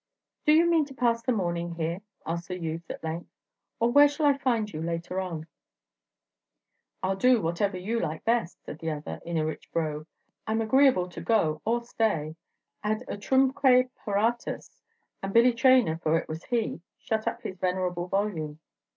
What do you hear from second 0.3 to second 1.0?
"Do you mean to